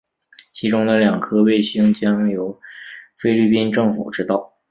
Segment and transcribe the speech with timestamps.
[0.51, 2.59] 其中的两颗卫星将由
[3.19, 4.51] 菲律宾政府制造。